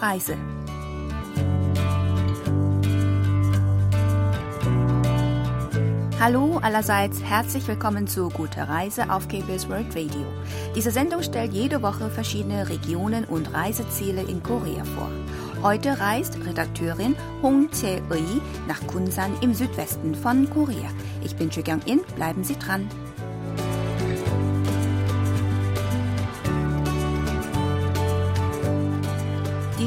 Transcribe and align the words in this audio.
Reise. 0.00 0.34
Hallo 6.18 6.58
allerseits, 6.62 7.22
herzlich 7.22 7.66
willkommen 7.68 8.06
zu 8.06 8.30
Gute 8.30 8.66
Reise 8.66 9.10
auf 9.10 9.28
KBS 9.28 9.68
World 9.68 9.88
Radio. 9.94 10.26
Diese 10.74 10.90
Sendung 10.90 11.22
stellt 11.22 11.52
jede 11.52 11.82
Woche 11.82 12.08
verschiedene 12.08 12.68
Regionen 12.68 13.24
und 13.26 13.52
Reiseziele 13.52 14.22
in 14.22 14.42
Korea 14.42 14.84
vor. 14.84 15.10
Heute 15.62 16.00
reist 16.00 16.38
Redakteurin 16.46 17.14
Hong 17.42 17.68
Chae-eui 17.70 18.40
nach 18.68 18.86
Kunsan 18.86 19.34
im 19.42 19.52
Südwesten 19.52 20.14
von 20.14 20.48
Korea. 20.48 20.88
Ich 21.22 21.36
bin 21.36 21.50
Chu 21.50 21.62
Kyung-in, 21.62 22.00
bleiben 22.16 22.42
Sie 22.44 22.58
dran. 22.58 22.88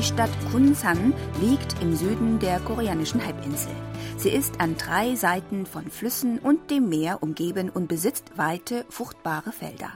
Die 0.04 0.10
Stadt 0.10 0.52
Kunsan 0.52 1.14
liegt 1.40 1.82
im 1.82 1.96
Süden 1.96 2.38
der 2.38 2.60
koreanischen 2.60 3.26
Halbinsel. 3.26 3.72
Sie 4.18 4.32
ist 4.32 4.60
an 4.60 4.76
drei 4.76 5.16
Seiten 5.16 5.66
von 5.66 5.90
Flüssen 5.90 6.40
und 6.40 6.70
dem 6.70 6.90
Meer 6.90 7.24
umgeben 7.24 7.70
und 7.70 7.88
besitzt 7.88 8.38
weite, 8.38 8.84
fruchtbare 8.90 9.54
Felder. 9.54 9.92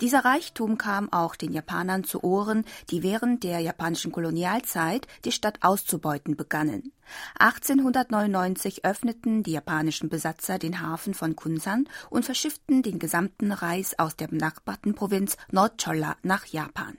Dieser 0.00 0.24
Reichtum 0.24 0.76
kam 0.76 1.12
auch 1.12 1.36
den 1.36 1.52
Japanern 1.52 2.02
zu 2.02 2.24
Ohren, 2.24 2.64
die 2.90 3.04
während 3.04 3.44
der 3.44 3.60
japanischen 3.60 4.10
Kolonialzeit 4.10 5.06
die 5.24 5.30
Stadt 5.30 5.60
auszubeuten 5.62 6.36
begannen. 6.36 6.90
1899 7.38 8.84
öffneten 8.84 9.44
die 9.44 9.52
japanischen 9.52 10.08
Besatzer 10.08 10.58
den 10.58 10.80
Hafen 10.80 11.14
von 11.14 11.36
Kunsan 11.36 11.88
und 12.10 12.24
verschifften 12.24 12.82
den 12.82 12.98
gesamten 12.98 13.52
Reis 13.52 13.96
aus 14.00 14.16
der 14.16 14.26
benachbarten 14.26 14.96
Provinz 14.96 15.36
Nordcholla 15.52 16.16
nach 16.24 16.46
Japan. 16.46 16.98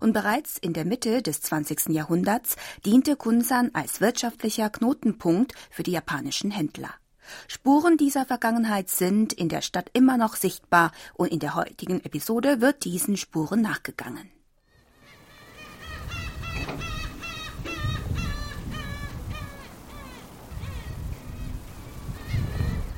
Und 0.00 0.12
bereits 0.12 0.58
in 0.58 0.72
der 0.72 0.84
Mitte 0.84 1.22
des 1.22 1.40
20. 1.42 1.88
Jahrhunderts 1.88 2.56
diente 2.84 3.16
Kunsan 3.16 3.70
als 3.72 4.00
wirtschaftlicher 4.00 4.70
Knotenpunkt 4.70 5.54
für 5.70 5.82
die 5.82 5.92
japanischen 5.92 6.50
Händler. 6.50 6.94
Spuren 7.48 7.96
dieser 7.96 8.24
Vergangenheit 8.24 8.88
sind 8.88 9.32
in 9.32 9.48
der 9.48 9.62
Stadt 9.62 9.90
immer 9.92 10.16
noch 10.16 10.36
sichtbar 10.36 10.92
und 11.14 11.28
in 11.32 11.40
der 11.40 11.54
heutigen 11.54 12.04
Episode 12.04 12.60
wird 12.60 12.84
diesen 12.84 13.16
Spuren 13.16 13.62
nachgegangen. 13.62 14.30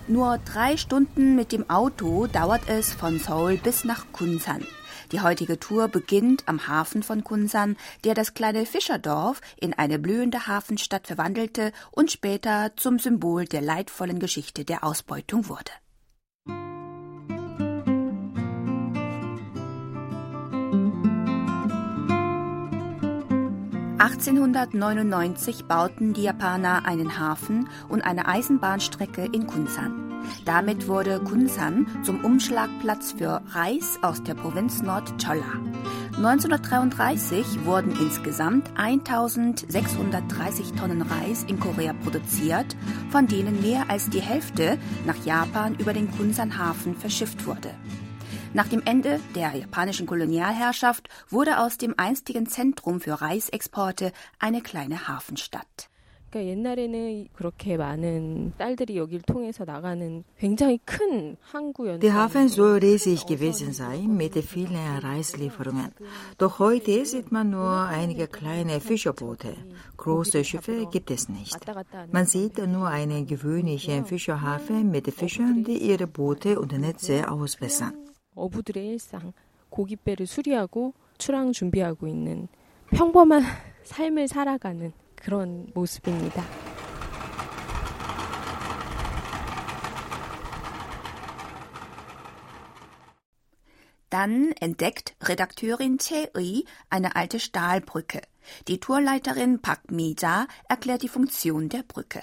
Nur 0.08 0.38
drei 0.38 0.78
Stunden 0.78 1.36
mit 1.36 1.52
dem 1.52 1.68
Auto 1.68 2.26
dauert 2.28 2.62
es 2.66 2.94
von 2.94 3.18
Seoul 3.18 3.58
bis 3.58 3.84
nach 3.84 4.06
Kunsan. 4.10 4.64
Die 5.12 5.20
heutige 5.22 5.58
Tour 5.58 5.88
beginnt 5.88 6.42
am 6.46 6.68
Hafen 6.68 7.02
von 7.02 7.24
Kunsan, 7.24 7.76
der 8.04 8.14
das 8.14 8.34
kleine 8.34 8.66
Fischerdorf 8.66 9.40
in 9.58 9.72
eine 9.72 9.98
blühende 9.98 10.46
Hafenstadt 10.46 11.06
verwandelte 11.06 11.72
und 11.90 12.10
später 12.10 12.72
zum 12.76 12.98
Symbol 12.98 13.46
der 13.46 13.62
leidvollen 13.62 14.18
Geschichte 14.18 14.64
der 14.64 14.84
Ausbeutung 14.84 15.48
wurde. 15.48 15.72
1899 23.98 25.64
bauten 25.64 26.12
die 26.12 26.22
Japaner 26.22 26.86
einen 26.86 27.18
Hafen 27.18 27.68
und 27.88 28.02
eine 28.02 28.28
Eisenbahnstrecke 28.28 29.24
in 29.32 29.48
Kunsan. 29.48 30.22
Damit 30.44 30.86
wurde 30.86 31.18
Kunsan 31.18 31.88
zum 32.04 32.24
Umschlagplatz 32.24 33.12
für 33.18 33.42
Reis 33.48 33.98
aus 34.02 34.22
der 34.22 34.34
Provinz 34.34 34.82
Nordcholla. 34.82 35.60
1933 36.16 37.64
wurden 37.64 37.90
insgesamt 37.98 38.70
1630 38.76 40.72
Tonnen 40.74 41.02
Reis 41.02 41.42
in 41.42 41.58
Korea 41.58 41.92
produziert, 41.92 42.76
von 43.10 43.26
denen 43.26 43.60
mehr 43.62 43.90
als 43.90 44.10
die 44.10 44.20
Hälfte 44.20 44.78
nach 45.06 45.24
Japan 45.24 45.74
über 45.74 45.92
den 45.92 46.08
Kunsan-Hafen 46.12 46.94
verschifft 46.94 47.46
wurde. 47.46 47.70
Nach 48.53 48.67
dem 48.67 48.81
Ende 48.85 49.19
der 49.35 49.55
japanischen 49.55 50.05
Kolonialherrschaft 50.05 51.09
wurde 51.29 51.59
aus 51.59 51.77
dem 51.77 51.93
einstigen 51.97 52.47
Zentrum 52.47 52.99
für 52.99 53.21
Reisexporte 53.21 54.11
eine 54.39 54.61
kleine 54.61 55.07
Hafenstadt. 55.07 55.89
그러니까 56.33 56.49
옛날에는 56.49 57.27
그렇게 57.33 57.77
많은 57.77 58.53
딸들이 58.57 58.97
여기를 58.97 59.21
통해서 59.21 59.65
나가는 59.65 60.23
굉장히 60.39 60.79
큰 60.83 61.37
항구였는데 61.41 61.99
Der 61.99 62.15
Hafen 62.15 62.47
soll 62.47 62.79
riesig 62.79 63.27
gewesen 63.27 63.71
sein 63.71 64.17
mit 64.17 64.35
vielen 64.43 64.75
Reislieferungen. 64.99 65.91
Doch 66.39 66.57
heute 66.57 67.05
sieht 67.05 67.31
man 67.31 67.51
nur 67.51 67.85
einige 67.85 68.27
kleine 68.27 68.79
Fischerboote. 68.81 69.55
Große 69.97 70.43
Schiffe 70.43 70.87
gibt 70.91 71.11
es 71.11 71.29
nicht. 71.29 71.55
Man 72.11 72.25
sieht 72.25 72.57
nur 72.57 72.87
einen 72.87 73.27
gewöhnlichen 73.27 74.05
Fischerhafen 74.05 74.89
mit 74.89 75.13
Fischern, 75.13 75.63
die 75.63 75.77
ihre 75.77 76.07
Boote 76.07 76.59
und 76.59 76.71
Netze 76.71 77.29
ausbessern. 77.29 77.93
어부들의 78.38 78.86
일상, 78.86 79.32
고깃배를 79.70 80.26
수리하고 80.26 80.94
출항 81.18 81.52
준비하고 81.52 82.06
있는 82.06 82.48
평범한 82.90 83.42
삶을 83.84 84.28
살아가는 84.28 84.92
그런 85.16 85.66
모습입니다. 85.74 86.42
Dann 94.10 94.54
entdeckt 94.62 95.14
Redakteurin 95.20 95.98
Che 95.98 96.30
Ui 96.34 96.64
eine 96.88 97.14
alte 97.14 97.38
Stahlbrücke. 97.38 98.22
Die 98.66 98.80
Tourleiterin 98.80 99.60
Park 99.60 99.90
Mi-ja 99.90 100.46
erklärt 100.68 101.02
die 101.02 101.08
Funktion 101.08 101.68
der 101.68 101.82
Brücke. 101.82 102.22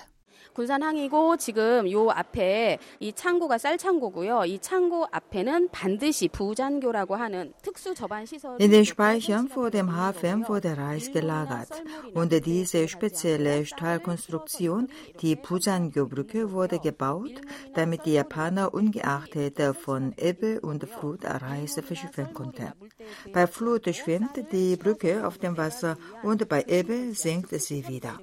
군산항이고 0.55 1.37
지금 1.37 1.91
요 1.91 2.11
앞에 2.11 2.79
이 2.99 3.13
창고가 3.13 3.59
쌀창고고요. 3.59 4.45
이 4.47 4.59
창고 4.59 5.07
앞에는 5.11 5.69
반드시 5.71 6.29
부잔교라고 6.29 7.15
하는 7.15 7.53
특수 7.63 7.95
저반 7.95 8.27
시설. 8.27 8.57
In 8.61 8.71
den 8.71 8.85
Speichern 8.85 9.49
vor 9.49 9.71
dem 9.71 9.95
Hafen 9.95 10.47
wurde 10.49 10.77
Reis 10.77 11.11
gelagert 11.13 11.71
und 12.15 12.33
diese 12.45 12.89
spezielle 12.89 13.65
Stahlkonstruktion, 13.65 14.89
die 15.21 15.37
Pujango-Brücke, 15.37 16.53
wurde 16.53 16.79
gebaut, 16.79 17.41
damit 17.75 18.05
die 18.05 18.15
Japaner 18.15 18.75
ungeachtet 18.75 19.59
von 19.77 20.13
Ebbe 20.17 20.61
und 20.61 20.85
Flut 20.89 21.25
Reis 21.25 21.81
verschiffen 21.83 22.35
konnten. 22.35 22.73
Bei 23.33 23.47
Flut 23.47 23.89
schwimmt 23.95 24.37
die 24.53 24.77
Brücke 24.77 25.27
auf 25.27 25.39
dem 25.39 25.57
Wasser 25.57 25.97
und 26.23 26.49
bei 26.49 26.65
Ebbe 26.67 27.15
sinkt 27.15 27.51
sie 27.61 27.87
wieder. 27.89 28.19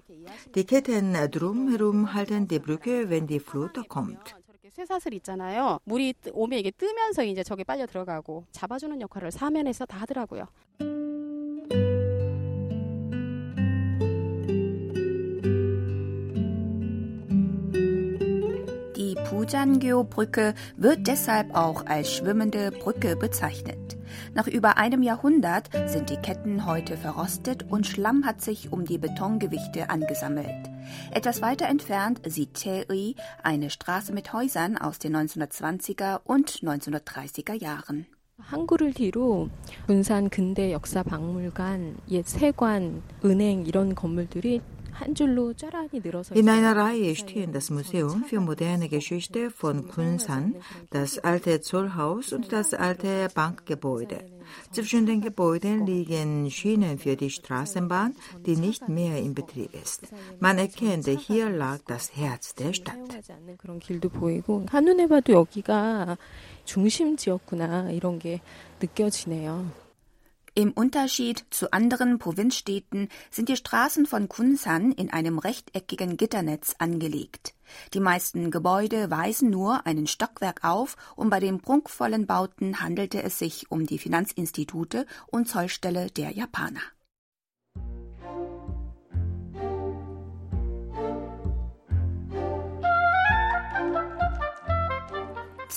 Die 0.55 0.65
Ketten 0.65 1.13
drumherum 1.31 2.13
halten 2.13 2.20
die 2.47 2.59
Brücke, 2.59 3.09
wenn 3.09 3.27
die 3.27 3.39
Flut 3.39 3.87
kommt. 3.87 4.35
쇠사슬 4.77 5.13
있잖아요. 5.15 5.79
물이 5.85 6.13
오면 6.33 6.59
이게 6.59 6.69
뜨면서 6.69 7.23
이제 7.23 7.43
저게 7.43 7.63
빨려 7.63 7.87
들어가고 7.87 8.45
잡아주는 8.51 9.01
역할을 9.01 9.31
사면에서 9.31 9.85
다 9.85 9.97
하더라고요. 10.01 10.45
Die 18.95 19.15
Pujanggyo-Brücke 19.15 20.53
wird 20.77 21.07
deshalb 21.07 21.55
auch 21.55 21.83
als 21.87 22.13
schwimmende 22.13 22.69
Brücke 22.71 23.15
bezeichnet. 23.15 23.97
Nach 24.35 24.47
über 24.47 24.77
einem 24.77 25.01
Jahrhundert 25.01 25.69
sind 25.87 26.11
die 26.11 26.17
Ketten 26.17 26.67
heute 26.67 26.97
verrostet 26.97 27.65
und 27.71 27.87
Schlamm 27.87 28.25
hat 28.27 28.41
sich 28.41 28.71
um 28.71 28.85
die 28.85 28.99
Betongewichte 28.99 29.89
angesammelt. 29.89 30.69
Etwas 31.11 31.41
weiter 31.41 31.67
entfernt 31.67 32.21
sieht 32.25 32.61
Taeui 32.61 33.15
eine 33.43 33.69
Straße 33.69 34.13
mit 34.13 34.33
Häusern 34.33 34.77
aus 34.77 34.99
den 34.99 35.15
1920er 35.15 36.21
und 36.23 36.49
1930er 36.61 37.53
Jahren. 37.53 38.05
항구를 38.39 38.93
뒤로 38.93 39.49
군산 39.87 40.29
근대 40.29 40.71
역사 40.71 41.01
박물관, 41.01 41.97
옛 42.11 42.25
세관, 42.27 43.01
은행 43.25 43.65
이런 43.65 43.95
건물들이 43.95 44.61
in 46.34 46.48
einer 46.48 46.76
Reihe 46.76 47.16
stehen 47.16 47.52
das 47.52 47.70
Museum 47.70 48.24
für 48.24 48.40
moderne 48.40 48.88
Geschichte 48.88 49.50
von 49.50 49.88
Kunsan, 49.88 50.56
das 50.90 51.18
alte 51.18 51.60
Zollhaus 51.60 52.32
und 52.32 52.52
das 52.52 52.74
alte 52.74 53.28
Bankgebäude. 53.34 54.24
Zwischen 54.70 55.06
den 55.06 55.20
Gebäuden 55.20 55.86
liegen 55.86 56.50
Schienen 56.50 56.98
für 56.98 57.16
die 57.16 57.30
Straßenbahn, 57.30 58.14
die 58.46 58.56
nicht 58.56 58.88
mehr 58.88 59.18
in 59.18 59.34
Betrieb 59.34 59.74
ist. 59.74 60.02
Man 60.40 60.58
erkennt, 60.58 61.06
hier 61.06 61.48
lag 61.50 61.78
das 61.86 62.14
Herz 62.16 62.54
der 62.54 62.72
Stadt. 62.72 62.98
Im 70.54 70.72
Unterschied 70.72 71.46
zu 71.48 71.72
anderen 71.72 72.18
Provinzstädten 72.18 73.08
sind 73.30 73.48
die 73.48 73.56
Straßen 73.56 74.04
von 74.04 74.28
Kunsan 74.28 74.92
in 74.92 75.10
einem 75.10 75.38
rechteckigen 75.38 76.18
Gitternetz 76.18 76.74
angelegt. 76.78 77.54
Die 77.94 78.00
meisten 78.00 78.50
Gebäude 78.50 79.10
weisen 79.10 79.48
nur 79.48 79.86
einen 79.86 80.06
Stockwerk 80.06 80.62
auf 80.62 80.96
und 81.16 81.30
bei 81.30 81.40
den 81.40 81.60
prunkvollen 81.62 82.26
Bauten 82.26 82.82
handelte 82.82 83.22
es 83.22 83.38
sich 83.38 83.70
um 83.70 83.86
die 83.86 83.98
Finanzinstitute 83.98 85.06
und 85.28 85.48
Zollstelle 85.48 86.10
der 86.10 86.32
Japaner. 86.32 86.82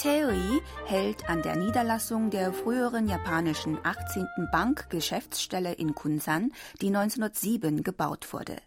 Taeui 0.02 0.62
hält 0.86 1.30
an 1.30 1.42
der 1.42 1.56
Niederlassung 1.56 2.30
der 2.30 2.52
früheren 2.52 3.08
japanischen 3.08 3.78
18. 3.82 4.28
Bank 4.52 4.90
Geschäftsstelle 4.90 5.74
in 5.74 5.96
Kunsan, 5.96 6.52
die 6.82 6.88
1907 6.88 7.82
gebaut 7.82 8.32
wurde. 8.34 8.58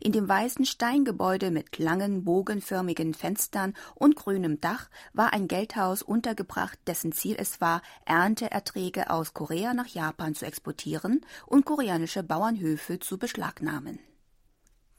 In 0.00 0.12
dem 0.12 0.28
weißen 0.28 0.66
Steingebäude 0.66 1.50
mit 1.50 1.78
langen 1.78 2.24
bogenförmigen 2.24 3.14
Fenstern 3.14 3.74
und 3.94 4.16
grünem 4.16 4.60
Dach 4.60 4.90
war 5.12 5.32
ein 5.32 5.46
Geldhaus 5.46 6.02
untergebracht, 6.02 6.78
dessen 6.86 7.12
Ziel 7.12 7.36
es 7.38 7.60
war, 7.60 7.80
Ernteerträge 8.04 9.08
aus 9.08 9.34
Korea 9.34 9.74
nach 9.74 9.86
Japan 9.86 10.34
zu 10.34 10.44
exportieren 10.44 11.20
und 11.46 11.64
koreanische 11.64 12.22
Bauernhöfe 12.22 12.98
zu 12.98 13.18
beschlagnahmen. 13.18 14.00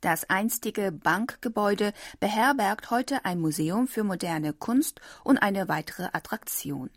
Das 0.04 0.30
einstige 0.30 0.92
Bankgebäude 0.92 1.94
beherbergt 2.20 2.92
heute 2.92 3.24
ein 3.24 3.40
Museum 3.40 3.88
für 3.88 4.04
moderne 4.04 4.52
Kunst 4.52 5.00
und 5.24 5.38
eine 5.38 5.70
weitere 5.70 6.10
Attraktion. 6.12 6.90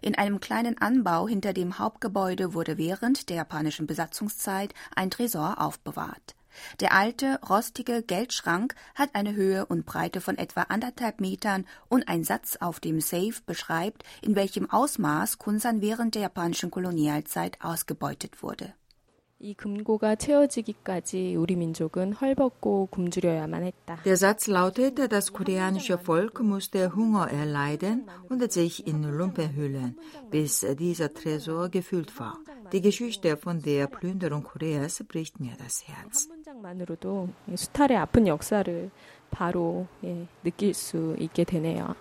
In 0.00 0.14
einem 0.14 0.40
kleinen 0.40 0.78
Anbau 0.80 1.28
hinter 1.28 1.52
dem 1.52 1.78
Hauptgebäude 1.78 2.54
wurde 2.54 2.78
während 2.78 3.28
der 3.28 3.36
japanischen 3.36 3.86
Besatzungszeit 3.86 4.72
ein 4.96 5.10
Tresor 5.10 5.60
aufbewahrt. 5.60 6.36
Der 6.80 6.94
alte, 6.94 7.38
rostige 7.46 8.02
Geldschrank 8.02 8.74
hat 8.94 9.14
eine 9.14 9.34
Höhe 9.34 9.66
und 9.66 9.84
Breite 9.84 10.22
von 10.22 10.38
etwa 10.38 10.62
anderthalb 10.62 11.20
Metern 11.20 11.66
und 11.90 12.08
ein 12.08 12.24
Satz 12.24 12.56
auf 12.56 12.80
dem 12.80 13.02
Safe 13.02 13.42
beschreibt, 13.44 14.04
in 14.22 14.36
welchem 14.36 14.70
Ausmaß 14.70 15.36
Kunsan 15.36 15.82
während 15.82 16.14
der 16.14 16.22
japanischen 16.22 16.70
Kolonialzeit 16.70 17.58
ausgebeutet 17.60 18.42
wurde. 18.42 18.72
Der 24.05 24.17
Satz 24.17 24.47
lautet, 24.47 25.11
das 25.11 25.31
koreanische 25.31 25.97
Volk 25.97 26.41
musste 26.41 26.93
Hunger 26.93 27.31
erleiden 27.31 28.03
und 28.27 28.51
sich 28.51 28.85
in 28.85 29.03
Lumpenhüllen, 29.03 29.97
bis 30.29 30.65
dieser 30.77 31.13
Tresor 31.13 31.69
gefüllt 31.69 32.19
war. 32.19 32.37
Die 32.73 32.81
Geschichte 32.81 33.37
von 33.37 33.61
der 33.61 33.87
Plünderung 33.87 34.43
Koreas 34.43 35.01
bricht 35.07 35.39
mir 35.39 35.53
das 35.57 35.87
Herz. 35.87 36.27
만으로도 36.61 37.29
수탈의 37.55 37.97
아픈 37.97 38.27
역사를 38.27 38.91
바로 39.31 39.87
예, 40.03 40.27
느낄 40.43 40.73
수 40.73 41.15
있게 41.17 41.45
되네요. 41.45 41.95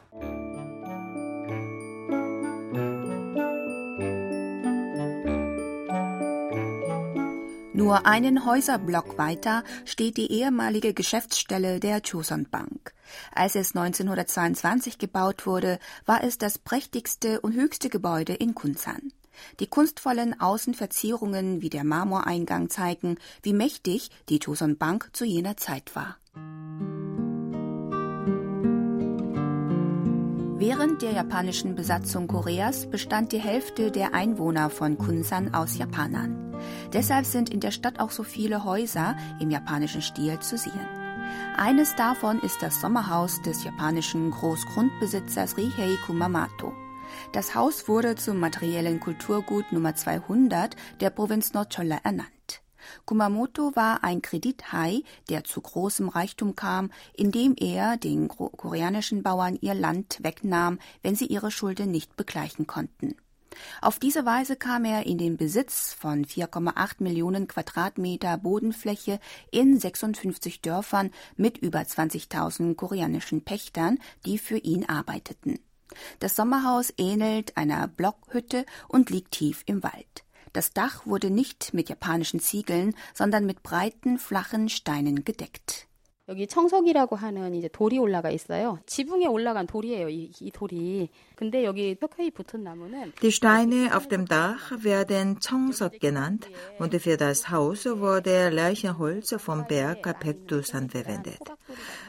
Nur 7.83 8.05
einen 8.05 8.45
Häuserblock 8.45 9.17
weiter 9.17 9.65
steht 9.83 10.15
die 10.15 10.31
ehemalige 10.31 10.93
Geschäftsstelle 10.93 11.81
der 11.81 11.99
Choson 11.99 12.47
Bank. 12.49 12.93
Als 13.35 13.55
es 13.55 13.75
1922 13.75 14.97
gebaut 14.97 15.45
wurde, 15.45 15.79
war 16.05 16.23
es 16.23 16.37
das 16.37 16.57
prächtigste 16.57 17.41
und 17.41 17.55
höchste 17.55 17.89
Gebäude 17.89 18.35
in 18.35 18.55
Kunsan. 18.55 19.11
Die 19.59 19.67
kunstvollen 19.67 20.39
Außenverzierungen 20.39 21.61
wie 21.61 21.69
der 21.69 21.83
Marmoreingang 21.83 22.69
zeigen, 22.69 23.17
wie 23.41 23.51
mächtig 23.51 24.11
die 24.29 24.39
Choson 24.39 24.77
Bank 24.77 25.09
zu 25.11 25.25
jener 25.25 25.57
Zeit 25.57 25.93
war. 25.93 26.15
Während 30.55 31.01
der 31.01 31.11
japanischen 31.11 31.75
Besatzung 31.75 32.27
Koreas 32.27 32.89
bestand 32.89 33.31
die 33.31 33.39
Hälfte 33.39 33.91
der 33.91 34.13
Einwohner 34.13 34.69
von 34.69 34.97
Kunsan 34.97 35.53
aus 35.53 35.77
Japanern. 35.77 36.55
Deshalb 36.93 37.25
sind 37.25 37.49
in 37.49 37.59
der 37.59 37.71
Stadt 37.71 37.99
auch 37.99 38.11
so 38.11 38.23
viele 38.23 38.63
Häuser 38.63 39.15
im 39.39 39.49
japanischen 39.49 40.01
Stil 40.01 40.39
zu 40.39 40.57
sehen. 40.57 40.87
Eines 41.57 41.95
davon 41.95 42.39
ist 42.39 42.61
das 42.61 42.81
Sommerhaus 42.81 43.41
des 43.41 43.63
japanischen 43.63 44.31
Großgrundbesitzers 44.31 45.57
Rihei 45.57 45.97
Kumamato. 46.05 46.71
Das 47.31 47.55
Haus 47.55 47.87
wurde 47.87 48.15
zum 48.15 48.39
materiellen 48.39 48.99
Kulturgut 48.99 49.71
Nummer 49.71 49.95
200 49.95 50.75
der 50.99 51.09
Provinz 51.09 51.53
Nordcholla 51.53 51.99
ernannt. 52.03 52.32
Kumamoto 53.05 53.75
war 53.75 54.03
ein 54.03 54.21
Kredithai, 54.21 55.03
der 55.29 55.43
zu 55.43 55.61
großem 55.61 56.09
Reichtum 56.09 56.55
kam, 56.55 56.91
indem 57.13 57.55
er 57.57 57.97
den 57.97 58.27
koreanischen 58.27 59.23
Bauern 59.23 59.57
ihr 59.61 59.73
Land 59.73 60.19
wegnahm, 60.21 60.79
wenn 61.01 61.15
sie 61.15 61.25
ihre 61.25 61.51
Schulden 61.51 61.91
nicht 61.91 62.15
begleichen 62.15 62.67
konnten. 62.67 63.15
Auf 63.81 63.99
diese 63.99 64.25
Weise 64.25 64.55
kam 64.55 64.85
er 64.85 65.05
in 65.05 65.17
den 65.17 65.37
Besitz 65.37 65.93
von 65.93 66.25
4,8 66.25 66.95
Millionen 66.99 67.47
Quadratmeter 67.47 68.37
Bodenfläche 68.37 69.19
in 69.51 69.79
56 69.79 70.61
Dörfern 70.61 71.11
mit 71.35 71.57
über 71.57 71.79
20.000 71.79 72.75
koreanischen 72.75 73.43
Pächtern, 73.43 73.99
die 74.25 74.37
für 74.37 74.57
ihn 74.57 74.87
arbeiteten. 74.87 75.59
Das 76.19 76.35
Sommerhaus 76.35 76.93
ähnelt 76.97 77.55
einer 77.57 77.87
Blockhütte 77.87 78.65
und 78.87 79.09
liegt 79.09 79.31
tief 79.31 79.63
im 79.65 79.83
Wald. 79.83 80.23
Das 80.53 80.71
Dach 80.71 81.05
wurde 81.07 81.31
nicht 81.31 81.73
mit 81.73 81.89
japanischen 81.89 82.39
Ziegeln, 82.39 82.95
sondern 83.13 83.45
mit 83.45 83.63
breiten, 83.63 84.19
flachen 84.19 84.69
Steinen 84.69 85.25
gedeckt. 85.25 85.87
여기 86.28 86.46
청석이라고 86.46 87.16
하는 87.16 87.54
이제 87.54 87.68
돌이 87.68 87.98
올라가 87.98 88.30
있어요. 88.30 88.78
지붕에 88.84 89.26
올라간 89.26 89.66
돌이에요. 89.66 90.10
이, 90.10 90.30
이 90.40 90.50
돌이. 90.50 91.08
근데 91.34 91.64
여기 91.64 91.94
뼈카이 91.94 92.30
붙은 92.30 92.62
나무는 92.62 93.12
Die 93.20 93.32
Steine 93.32 93.94
auf 93.94 94.08
dem 94.08 94.26
Dach 94.26 94.84
werden 94.84 95.38
Chongsok 95.40 95.98
genannt 95.98 96.50
und 96.78 96.94
für 97.00 97.16
das 97.16 97.48
Haus 97.50 97.86
wurde 97.86 98.50
Lärchenholz 98.50 99.34
vom 99.38 99.66
Berg 99.66 100.02
Pektusan 100.20 100.90
verwendet. 100.90 101.40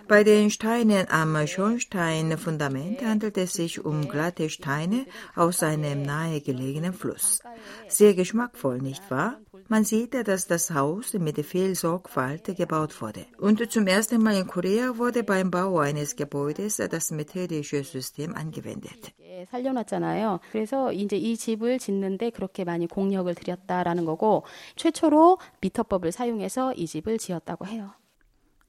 Bei 0.09 0.25
den 0.25 0.49
Steinen 0.49 1.07
am 1.09 1.47
Schornsteinfundament 1.47 3.01
handelt 3.01 3.37
es 3.37 3.53
sich 3.53 3.85
um 3.85 4.09
glatte 4.09 4.49
Steine 4.49 5.05
aus 5.35 5.63
einem 5.63 6.01
nahegelegenen 6.01 6.91
Fluss. 6.91 7.39
Sehr 7.87 8.15
geschmackvoll, 8.15 8.79
nicht 8.79 9.09
wahr? 9.09 9.39
Man 9.67 9.83
sieht, 9.83 10.13
dass 10.27 10.47
das 10.47 10.71
Haus 10.71 11.13
mit 11.13 11.43
viel 11.45 11.75
Sorgfalt 11.75 12.45
gebaut 12.55 13.01
wurde. 13.01 13.25
Und 13.37 13.71
zum 13.71 13.87
ersten 13.87 14.21
Mal 14.21 14.35
in 14.35 14.47
Korea 14.47 14.97
wurde 14.97 15.23
beim 15.23 15.51
Bau 15.51 15.79
eines 15.79 16.15
Gebäudes 16.15 16.77
das 16.77 17.11
methodische 17.11 17.83
System 17.83 18.35
angewendet. 18.35 19.13
살려놨잖아요. 19.51 20.39
그래서 20.51 20.91
이제 20.91 21.15
이 21.15 21.37
집을 21.37 21.79
짓는데 21.79 22.31
그렇게 22.31 22.63
많이 22.63 22.87
공력을 22.87 23.33
들였다라는 23.33 24.05
거고 24.05 24.43
최초로 24.75 25.37
미터법을 25.61 26.11
사용해서 26.11 26.73
이 26.73 26.85
집을 26.87 27.17
지었다고 27.17 27.65
해요. 27.67 27.91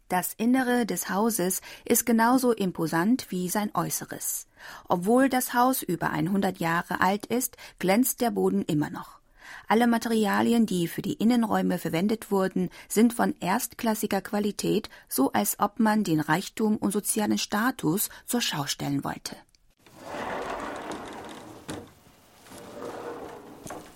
Das 0.08 0.34
Innere 0.40 0.86
des 0.86 1.08
Hauses 1.08 1.60
ist 1.88 2.04
genauso 2.04 2.52
imposant 2.52 3.30
wie 3.30 3.48
sein 3.48 3.70
Äußeres. 3.74 4.48
Obwohl 4.88 5.28
das 5.28 5.54
Haus 5.54 5.82
über 5.82 6.10
100 6.10 6.58
Jahre 6.58 7.00
alt 7.00 7.26
ist, 7.26 7.56
glänzt 7.78 8.20
der 8.20 8.32
Boden 8.32 8.62
immer 8.62 8.90
noch. 8.90 9.20
Alle 9.68 9.86
Materialien, 9.86 10.66
die 10.66 10.88
für 10.88 11.02
die 11.02 11.14
Innenräume 11.14 11.78
verwendet 11.78 12.30
wurden, 12.30 12.70
sind 12.88 13.12
von 13.12 13.34
erstklassiger 13.40 14.20
Qualität, 14.20 14.90
so 15.08 15.30
als 15.32 15.60
ob 15.60 15.78
man 15.78 16.02
den 16.02 16.20
Reichtum 16.20 16.76
und 16.76 16.90
sozialen 16.92 17.38
Status 17.38 18.10
zur 18.26 18.40
Schau 18.40 18.66
stellen 18.66 19.04
wollte. 19.04 19.36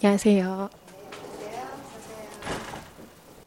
안녕하세요. 0.03 0.69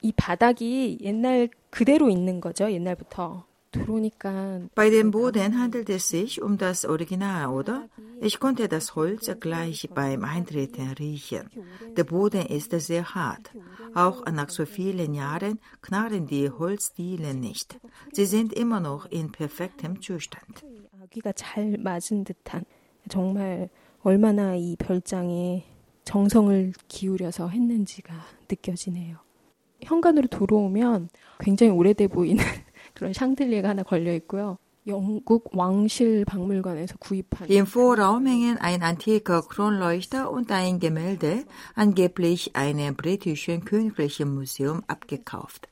이 0.02 0.12
바닥이 0.12 0.98
옛날 1.02 1.50
그대로 1.70 2.10
있는 2.10 2.42
거죠, 2.42 2.72
옛날부터. 2.72 3.46
Bei 4.76 4.90
dem 4.90 5.12
Boden 5.12 5.60
handelt 5.60 5.90
es 5.90 6.08
sich 6.10 6.42
um 6.42 6.58
das 6.58 6.86
Original, 6.86 7.50
oder? 7.50 7.90
Ich 8.22 8.40
konnte 8.40 8.68
das 8.68 8.96
Holz 8.96 9.30
gleich 9.40 9.90
beim 9.94 10.24
Eintreten 10.24 10.90
riechen. 10.94 11.50
Der 11.96 12.04
Boden 12.04 12.46
ist 12.48 12.72
sehr 12.72 13.14
hart. 13.14 13.52
Auch 13.94 14.26
nach 14.26 14.50
so 14.50 14.66
vielen 14.66 15.14
Jahren 15.14 15.60
knarren 15.82 16.26
die 16.28 16.50
Holzdielen 16.50 17.40
nicht. 17.40 17.80
Sie 18.14 18.26
sind 18.26 18.54
immer 18.54 18.80
noch 18.80 19.06
in 19.12 19.32
perfektem 19.32 20.02
Zustand. 20.02 20.64
아기가 21.04 21.32
잘 21.34 21.78
맞은 21.78 22.24
듯한 22.24 22.66
정말 23.08 23.70
얼마나 24.02 24.56
이 24.56 24.76
별장에 24.78 25.64
정성을 26.04 26.74
기울여서 26.88 27.48
했는지가 27.50 28.14
느껴지네요. 28.50 29.18
현관으로 29.84 30.28
들어오면 30.28 31.10
굉장히 31.40 31.72
오래돼 31.72 32.08
보이는 32.08 32.44
그런 33.02 33.14
샹들리에가 33.14 33.70
하나 33.70 33.84
걸려 33.84 34.14
있고요. 34.16 34.58
영국 34.88 35.50
왕실 35.54 36.24
박물관에서 36.26 36.96
구입한 36.98 37.50
Im 37.50 37.66
Vorraum 37.66 38.26
hängen 38.26 38.58
ein 38.60 38.82
antiker 38.82 39.42
Kronleuchter 39.42 40.32
und 40.32 40.50
ein 40.52 40.80
Gemälde, 40.80 41.44
angeblich 41.76 42.56
einem 42.56 42.96
britischen 42.96 43.66
königlichen 43.66 44.34
Museum 44.34 44.84
abgekauft. 44.88 45.68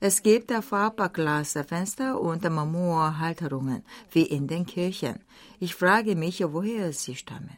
Es 0.00 0.22
gibt 0.22 0.52
Farbglasfenster 0.52 2.20
und 2.20 2.42
Marmorhalterungen, 2.42 3.82
wie 4.10 4.24
in 4.24 4.46
den 4.46 4.66
Kirchen. 4.66 5.20
Ich 5.58 5.74
frage 5.74 6.14
mich, 6.14 6.44
woher 6.46 6.92
sie 6.92 7.14
stammen. 7.14 7.56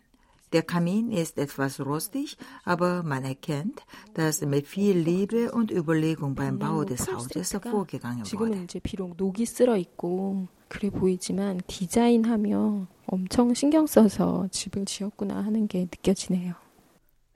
Der 0.53 0.63
Kamin 0.63 1.11
ist 1.11 1.37
etwas 1.37 1.81
rostig, 1.81 2.37
aber 2.63 3.03
man 3.03 3.25
erkennt, 3.25 3.83
dass 4.15 4.41
mit 4.41 4.69
viel 4.69 4.97
Liebe 4.97 5.51
und 5.51 5.73
Überlegung 5.73 6.37
beim 6.37 6.61
Bau 6.61 6.85
des 6.85 7.11
Hauses 7.11 7.59
vorgegangen 7.61 8.21
wurde. 8.21 8.31
지금은 8.31 8.65
이제 8.65 8.79
비록 8.79 9.17
녹이 9.17 9.47
쓸어 9.47 9.77
있고 9.77 10.47
그래 10.69 10.91
보이지만 10.91 11.61
디자인하며 11.67 12.87
엄청 13.07 13.53
신경 13.55 13.87
써서 13.87 14.47
집을 14.53 14.85
지었구나 14.85 15.43
하는 15.45 15.67
게 15.67 15.89
느껴지네요. 15.91 16.55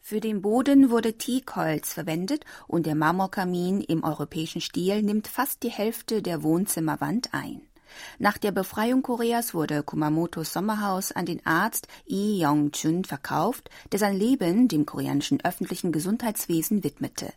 Für 0.01 0.21
den 0.21 0.41
Boden 0.41 0.89
wurde 0.89 1.19
Teakholz 1.19 1.93
verwendet 1.93 2.45
und 2.67 2.87
der 2.87 2.95
Marmorkamin 2.95 3.81
im 3.81 4.05
europäischen 4.05 4.61
Stil 4.61 5.03
nimmt 5.03 5.29
fast 5.29 5.65
die 5.65 5.71
Hälfte 5.71 6.23
der 6.23 6.43
Wohnzimmerwand 6.43 7.35
ein. 7.35 7.61
Nach 8.20 8.38
der 8.38 8.52
Befreiung 8.52 9.02
Koreas 9.02 9.54
wurde 9.54 9.84
Kumamotos 9.84 10.54
Sommerhaus 10.54 11.12
an 11.12 11.26
den 11.26 11.46
Arzt 11.46 11.88
Lee 12.06 12.42
Yong-chun 12.42 13.04
verkauft, 13.06 13.70
der 13.92 14.00
sein 14.00 14.18
Leben 14.18 14.68
dem 14.68 14.86
koreanischen 14.86 15.44
öffentlichen 15.44 15.92
Gesundheitswesen 15.92 16.84
widmete. 16.84 17.34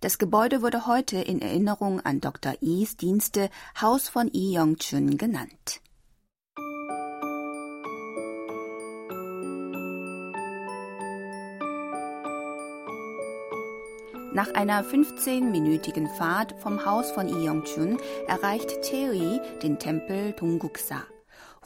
Das 0.00 0.18
Gebäude 0.18 0.62
wurde 0.62 0.86
heute 0.86 1.18
in 1.18 1.40
Erinnerung 1.40 2.00
an 2.00 2.20
Dr. 2.20 2.54
Is 2.60 2.96
Dienste 2.96 3.50
Haus 3.80 4.08
von 4.08 4.28
Lee 4.28 4.54
Yong-chun 4.56 5.16
genannt. 5.16 5.80
Nach 14.37 14.53
einer 14.53 14.83
15-minütigen 14.83 16.07
Fahrt 16.07 16.53
vom 16.59 16.85
Haus 16.85 17.11
von 17.11 17.27
Iyongchun 17.27 17.99
erreicht 18.27 18.81
Terry 18.81 19.39
den 19.61 19.79
Tempel 19.79 20.33
Dongguksa. 20.33 21.03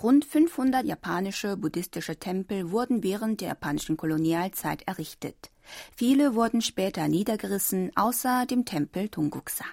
Rund 0.01 0.25
500 0.25 0.85
japanische 0.85 1.57
buddhistische 1.57 2.17
Tempel 2.17 2.71
wurden 2.71 3.03
während 3.03 3.41
der 3.41 3.49
japanischen 3.49 3.97
Kolonialzeit 3.97 4.83
errichtet. 4.87 5.51
Viele 5.95 6.35
wurden 6.35 6.61
später 6.61 7.07
niedergerissen, 7.07 7.91
außer 7.95 8.45
dem 8.45 8.65
Tempel 8.65 9.09
Dongguksa. 9.09 9.65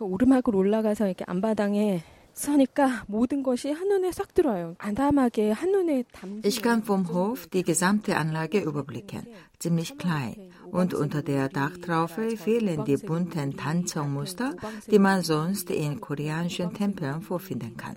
그 0.00 0.06
오르막을 0.06 0.56
올라가서 0.56 1.08
이렇게 1.08 1.26
안바당에 1.28 2.02
서니까 2.34 3.04
모든 3.06 3.42
것이 3.42 3.70
한눈에 3.70 4.12
싹 4.12 4.32
들어요. 4.32 4.74
아담하게 4.78 5.50
한눈에 5.50 6.04
담. 6.12 6.40
Ich 6.42 6.62
kann 6.62 6.82
vom 6.82 7.12
Hof 7.12 7.48
die 7.48 7.62
gesamte 7.62 8.16
Anlage 8.16 8.60
überblicken. 8.60 9.26
Ziemlich 9.58 9.98
klein. 9.98 10.50
Und 10.70 10.94
unter 10.94 11.22
der 11.22 11.48
Dachtraufe 11.50 12.36
fehlen 12.36 12.84
die 12.84 12.96
bunten 12.96 13.56
Tanzongmuster, 13.56 14.54
die 14.90 14.98
man 14.98 15.22
sonst 15.22 15.70
in 15.70 16.00
koreanischen 16.00 16.72
Tempeln 16.72 17.20
vorfinden 17.20 17.76
kann. 17.76 17.96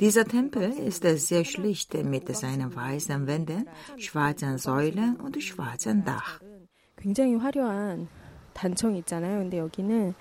Dieser 0.00 0.24
Tempel 0.24 0.72
ist 0.72 1.02
sehr 1.04 1.44
schlicht 1.44 1.94
mit 1.94 2.34
seinen 2.34 2.74
weißen 2.74 3.26
Wänden, 3.26 3.68
schwarzen 3.98 4.58
Säulen 4.58 5.16
und 5.16 5.40
schwarzen 5.40 6.04
Dach. 6.04 6.40
굉장히 6.96 7.36
화려한 7.36 8.08
단청 8.54 8.96
있잖아요. 8.96 9.38
근데 9.38 9.58
여기는 9.58 10.14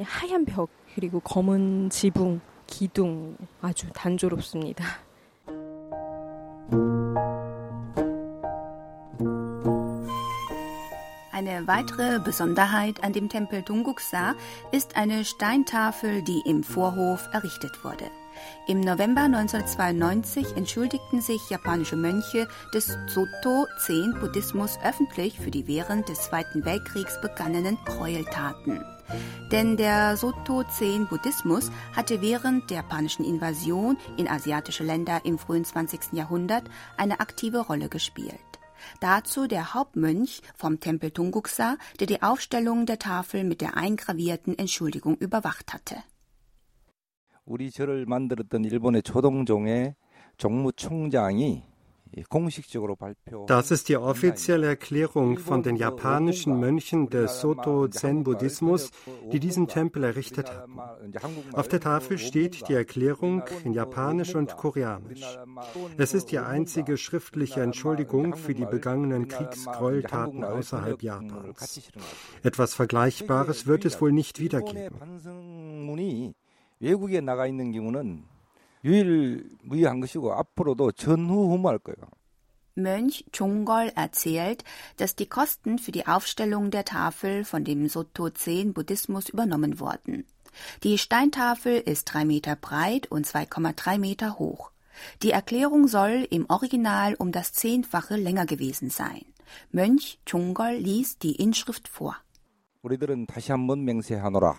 하얀 0.00 0.44
벽 0.44 0.70
그리고 0.94 1.20
검은 1.20 1.90
지붕 1.90 2.40
기둥 2.66 3.36
아주 3.60 3.86
단조롭습니다. 3.92 4.84
Eine 11.32 11.66
weitere 11.66 12.20
Besonderheit 12.20 13.02
an 13.02 13.12
dem 13.12 13.28
Tempel 13.28 13.62
Dunguksa 13.62 14.34
ist 14.70 14.96
eine 14.96 15.24
Steintafel, 15.24 16.22
die 16.22 16.40
im 16.46 16.62
Vorhof 16.62 17.28
errichtet 17.32 17.84
wurde. 17.84 18.10
Im 18.68 18.80
November 18.80 19.22
1992 19.22 20.56
entschuldigten 20.56 21.20
sich 21.20 21.40
japanische 21.50 21.96
Mönche 21.96 22.48
des 22.72 22.96
Soto-Zen-Buddhismus 23.08 24.78
öffentlich 24.84 25.38
für 25.38 25.50
die 25.50 25.66
während 25.66 26.08
des 26.08 26.20
Zweiten 26.22 26.64
Weltkriegs 26.64 27.20
begangenen 27.20 27.76
Gräueltaten. 27.84 28.84
Denn 29.50 29.76
der 29.76 30.16
Soto-Zen-Buddhismus 30.16 31.70
hatte 31.94 32.22
während 32.22 32.70
der 32.70 32.78
japanischen 32.78 33.24
Invasion 33.24 33.98
in 34.16 34.28
asiatische 34.28 34.84
Länder 34.84 35.20
im 35.24 35.38
frühen 35.38 35.64
20. 35.64 36.12
Jahrhundert 36.12 36.64
eine 36.96 37.20
aktive 37.20 37.58
Rolle 37.58 37.88
gespielt. 37.88 38.40
Dazu 39.00 39.46
der 39.46 39.74
Hauptmönch 39.74 40.42
vom 40.56 40.80
Tempel 40.80 41.10
Tunguksa, 41.10 41.76
der 42.00 42.06
die 42.06 42.22
Aufstellung 42.22 42.86
der 42.86 42.98
Tafel 42.98 43.44
mit 43.44 43.60
der 43.60 43.76
eingravierten 43.76 44.58
Entschuldigung 44.58 45.16
überwacht 45.16 45.72
hatte. 45.72 46.02
우리 47.44 47.72
절을 47.72 48.06
만들었던 48.06 48.64
일본의 48.64 49.02
조동종의 49.02 49.96
정무총장이 50.38 51.64
Das 53.46 53.70
ist 53.70 53.88
die 53.88 53.96
offizielle 53.96 54.66
Erklärung 54.66 55.38
von 55.38 55.62
den 55.62 55.76
japanischen 55.76 56.60
Mönchen 56.60 57.08
des 57.08 57.40
Soto 57.40 57.88
Zen-Buddhismus, 57.88 58.90
die 59.32 59.40
diesen 59.40 59.66
Tempel 59.66 60.04
errichtet 60.04 60.50
haben. 60.50 60.78
Auf 61.52 61.68
der 61.68 61.80
Tafel 61.80 62.18
steht 62.18 62.68
die 62.68 62.74
Erklärung 62.74 63.44
in 63.64 63.72
Japanisch 63.72 64.34
und 64.34 64.58
Koreanisch. 64.58 65.38
Es 65.96 66.12
ist 66.12 66.32
die 66.32 66.38
einzige 66.38 66.98
schriftliche 66.98 67.62
Entschuldigung 67.62 68.36
für 68.36 68.52
die 68.52 68.66
begangenen 68.66 69.28
Kriegsgräueltaten 69.28 70.44
außerhalb 70.44 71.02
Japans. 71.02 71.90
Etwas 72.42 72.74
Vergleichbares 72.74 73.66
wird 73.66 73.86
es 73.86 74.02
wohl 74.02 74.12
nicht 74.12 74.38
wiedergeben. 74.38 74.98
외국에 76.82 77.20
나가 77.20 77.46
있는 77.46 77.70
경우는 77.70 78.24
유일무이한 78.86 80.00
것이고 80.00 80.32
앞으로도 80.34 80.92
전후후무할 80.92 81.78
거예요. 81.78 81.96
Mönch 82.74 83.24
Chungol 83.32 83.92
erzählt, 83.94 84.64
dass 84.96 85.14
die 85.14 85.28
Kosten 85.28 85.78
für 85.78 85.92
die 85.92 86.06
Aufstellung 86.06 86.70
der 86.70 86.84
Tafel 86.86 87.44
von 87.44 87.64
dem 87.64 87.86
Soto 87.88 88.30
Zen 88.30 88.72
Buddhismus 88.72 89.28
übernommen 89.28 89.78
wurden. 89.78 90.24
Die 90.82 90.96
Steintafel 90.98 91.78
ist 91.80 92.04
drei 92.06 92.24
Meter 92.24 92.56
breit 92.56 93.10
und 93.10 93.26
2,3 93.26 93.98
Meter 93.98 94.38
hoch. 94.38 94.70
Die 95.22 95.30
Erklärung 95.32 95.86
soll 95.86 96.26
im 96.30 96.46
Original 96.48 97.14
um 97.18 97.30
das 97.30 97.52
Zehnfache 97.52 98.16
länger 98.16 98.46
gewesen 98.46 98.88
sein. 98.90 99.24
Mönch 99.70 100.18
Chungol 100.24 100.72
liest 100.72 101.22
die 101.22 101.36
Inschrift 101.36 101.88
vor. 101.88 102.16
우리들은 102.82 103.26
다시 103.26 103.52
한번 103.52 103.84
맹세하노라. 103.84 104.56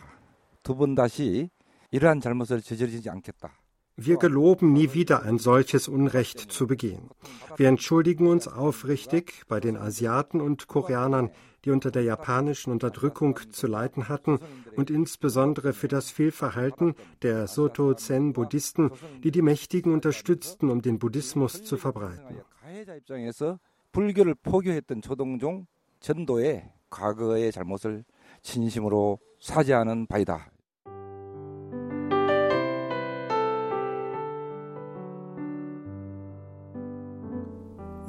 두 0.63 0.75
번 0.77 0.95
다시 0.95 1.49
이러한 1.91 2.21
잘못을 2.21 2.61
저지르지 2.61 3.09
않겠다. 3.09 3.51
Wir 3.97 4.17
geloben, 4.17 4.73
nie 4.73 4.93
wieder 4.93 5.21
ein 5.21 5.37
solches 5.37 5.87
Unrecht 5.87 6.39
zu 6.39 6.65
begehen. 6.65 7.11
Wir 7.57 7.67
entschuldigen 7.69 8.27
uns 8.27 8.47
aufrichtig 8.47 9.43
bei 9.47 9.59
den 9.59 9.77
Asiaten 9.77 10.41
und 10.41 10.67
Koreanern, 10.67 11.29
die 11.63 11.69
unter 11.69 11.91
der 11.91 12.03
japanischen 12.03 12.71
Unterdrückung 12.71 13.39
zu 13.51 13.67
leiden 13.67 14.09
hatten 14.09 14.39
und 14.75 14.89
insbesondere 14.89 15.73
für 15.73 15.87
das 15.87 16.09
Fehlverhalten 16.09 16.95
der 17.21 17.47
Soto 17.47 17.93
Zen 17.93 18.33
Buddhisten, 18.33 18.91
die 19.23 19.31
die 19.31 19.43
Mächtigen 19.43 19.93
unterstützten, 19.93 20.71
um 20.71 20.81
den 20.81 20.97
Buddhismus 20.97 21.63
zu 21.63 21.77
verbreiten. 21.77 22.41
불교를 23.91 24.33
포교했던 24.35 25.03
조동종 25.03 25.67
전도의 25.99 26.71
과거의 26.89 27.51
잘못을 27.51 28.03
진심으로 28.41 29.19
사죄하는 29.39 30.07
바이다. 30.07 30.51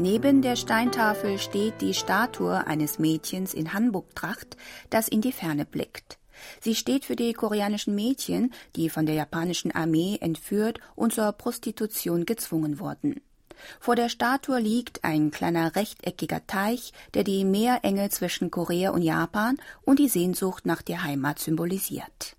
Neben 0.01 0.41
der 0.41 0.56
Steintafel 0.56 1.39
steht 1.39 1.82
die 1.82 1.94
Statue 1.94 2.65
eines 2.65 3.00
Mädchens 3.00 3.53
in 3.53 3.74
Hanbok-Tracht, 3.74 4.56
das 4.89 5.10
in 5.10 5.20
die 5.20 5.34
Ferne 5.34 5.65
blickt. 5.65 6.18
Sie 6.62 6.74
steht 6.74 7.03
für 7.03 7.18
die 7.18 7.34
koreanischen 7.34 7.96
Mädchen, 7.96 8.53
die 8.77 8.89
von 8.89 9.06
der 9.06 9.15
japanischen 9.15 9.75
Armee 9.75 10.18
entführt 10.22 10.79
und 10.96 11.12
zur 11.12 11.34
Prostitution 11.34 12.25
gezwungen 12.25 12.79
wurden. 12.79 13.20
Vor 13.82 13.98
der 13.98 14.08
Statue 14.08 14.62
liegt 14.62 15.03
ein 15.03 15.32
kleiner 15.32 15.75
rechteckiger 15.75 16.48
Teich, 16.48 16.94
der 17.13 17.25
die 17.25 17.44
Meerenge 17.44 18.08
zwischen 18.08 18.51
Korea 18.51 18.91
und 18.91 19.01
Japan 19.01 19.58
und 19.82 20.00
die 20.00 20.08
Sehnsucht 20.08 20.65
nach 20.65 20.82
der 20.82 21.03
Heimat 21.03 21.39
symbolisiert. 21.39 22.38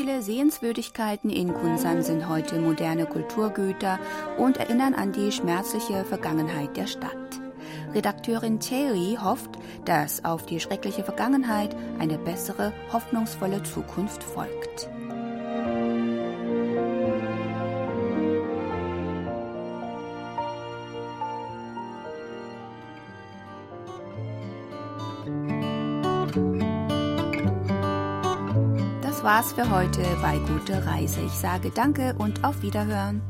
Viele 0.00 0.22
Sehenswürdigkeiten 0.22 1.28
in 1.28 1.52
Kunsan 1.52 2.02
sind 2.02 2.26
heute 2.26 2.58
moderne 2.58 3.04
Kulturgüter 3.04 3.98
und 4.38 4.56
erinnern 4.56 4.94
an 4.94 5.12
die 5.12 5.30
schmerzliche 5.30 6.06
Vergangenheit 6.06 6.74
der 6.74 6.86
Stadt. 6.86 7.38
Redakteurin 7.92 8.60
Thierry 8.60 9.18
hofft, 9.22 9.50
dass 9.84 10.24
auf 10.24 10.46
die 10.46 10.58
schreckliche 10.58 11.04
Vergangenheit 11.04 11.76
eine 11.98 12.16
bessere, 12.16 12.72
hoffnungsvolle 12.90 13.62
Zukunft 13.62 14.22
folgt. 14.22 14.88
War's 29.30 29.52
für 29.52 29.70
heute 29.70 30.02
bei 30.20 30.38
Gute 30.38 30.84
Reise. 30.84 31.20
Ich 31.20 31.30
sage 31.30 31.70
Danke 31.70 32.16
und 32.18 32.42
auf 32.42 32.62
Wiederhören. 32.62 33.22